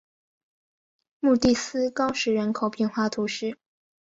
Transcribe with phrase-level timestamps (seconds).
[1.19, 3.59] 穆蒂耶高石人口变化图示